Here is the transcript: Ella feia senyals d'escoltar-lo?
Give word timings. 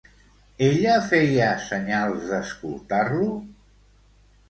Ella 0.67 0.95
feia 1.11 1.51
senyals 1.67 2.25
d'escoltar-lo? 2.33 3.33